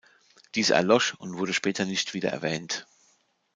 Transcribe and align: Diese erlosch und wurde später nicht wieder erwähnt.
Diese 0.55 0.73
erlosch 0.73 1.13
und 1.13 1.37
wurde 1.37 1.53
später 1.53 1.85
nicht 1.85 2.15
wieder 2.15 2.29
erwähnt. 2.31 2.87